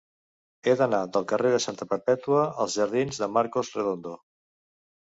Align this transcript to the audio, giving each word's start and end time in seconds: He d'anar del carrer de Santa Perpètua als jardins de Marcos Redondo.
He 0.63 0.73
d'anar 0.79 1.01
del 1.17 1.27
carrer 1.33 1.51
de 1.57 1.61
Santa 1.67 1.89
Perpètua 1.93 2.49
als 2.65 2.81
jardins 2.81 3.23
de 3.23 3.31
Marcos 3.39 3.75
Redondo. 3.81 4.19